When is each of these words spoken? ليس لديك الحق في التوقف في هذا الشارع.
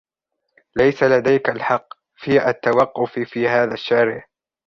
ليس 0.75 1.03
لديك 1.03 1.49
الحق 1.49 1.93
في 2.15 2.49
التوقف 2.49 3.19
في 3.19 3.47
هذا 3.47 3.73
الشارع. 3.73 4.27